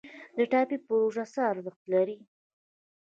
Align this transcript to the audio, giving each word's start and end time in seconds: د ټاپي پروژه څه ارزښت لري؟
د 0.37 0.39
ټاپي 0.51 0.77
پروژه 0.87 1.25
څه 1.33 1.39
ارزښت 1.51 1.81
لري؟ 1.93 2.17